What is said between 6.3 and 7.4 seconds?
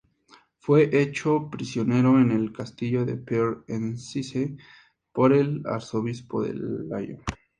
de Lyon.